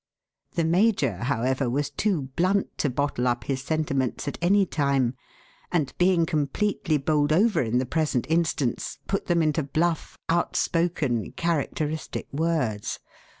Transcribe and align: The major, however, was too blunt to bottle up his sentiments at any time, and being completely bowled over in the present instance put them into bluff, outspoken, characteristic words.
The 0.55 0.63
major, 0.63 1.17
however, 1.25 1.69
was 1.69 1.91
too 1.91 2.23
blunt 2.35 2.75
to 2.79 2.89
bottle 2.89 3.27
up 3.27 3.43
his 3.43 3.61
sentiments 3.61 4.27
at 4.27 4.39
any 4.41 4.65
time, 4.65 5.13
and 5.71 5.93
being 5.99 6.25
completely 6.25 6.97
bowled 6.97 7.31
over 7.31 7.61
in 7.61 7.77
the 7.77 7.85
present 7.85 8.25
instance 8.27 8.97
put 9.07 9.27
them 9.27 9.43
into 9.43 9.61
bluff, 9.61 10.17
outspoken, 10.27 11.33
characteristic 11.33 12.27
words. 12.33 12.97